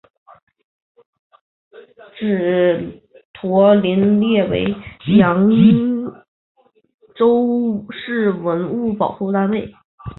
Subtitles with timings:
[2.19, 3.03] 祗
[3.33, 4.65] 陀林列为
[5.19, 5.47] 扬
[7.15, 9.71] 州市文物保护单位。